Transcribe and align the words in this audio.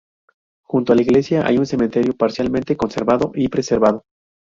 Junto 0.63 0.93
a 0.93 0.95
la 0.95 1.03
iglesia 1.03 1.45
hay 1.45 1.59
un 1.59 1.67
cementerio 1.67 2.17
parcialmente 2.17 2.75
conservado 2.75 3.33
y 3.35 3.49
preservado. 3.49 4.01